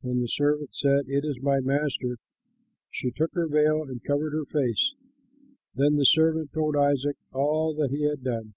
When 0.00 0.18
the 0.20 0.26
servant 0.26 0.70
said, 0.74 1.04
"It 1.06 1.24
is 1.24 1.40
my 1.40 1.60
master," 1.60 2.16
she 2.90 3.12
took 3.12 3.32
her 3.34 3.46
veil 3.46 3.84
and 3.84 4.02
covered 4.02 4.32
her 4.32 4.44
face. 4.44 4.92
Then 5.72 5.94
the 5.94 6.04
servant 6.04 6.52
told 6.52 6.74
Isaac 6.76 7.14
all 7.32 7.74
that 7.76 7.92
he 7.92 8.02
had 8.02 8.24
done. 8.24 8.54